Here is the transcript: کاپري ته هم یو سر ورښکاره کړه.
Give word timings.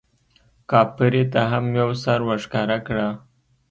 کاپري 0.69 1.23
ته 1.33 1.41
هم 1.51 1.65
یو 1.81 1.89
سر 2.03 2.19
ورښکاره 2.27 2.77
کړه. 2.87 3.07